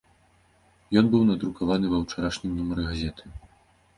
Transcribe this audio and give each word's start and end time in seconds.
Ён 1.01 1.05
быў 1.15 1.21
надрукаваны 1.31 1.91
ва 1.91 1.97
ўчарашнім 2.05 2.55
нумары 2.61 2.83
газеты. 2.89 3.23